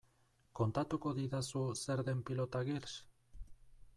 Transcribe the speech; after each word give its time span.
Kontatuko 0.59 1.11
didazu 1.17 1.61
zer 1.83 2.03
den 2.09 2.25
Pilota 2.31 2.65
Girls? 2.71 2.99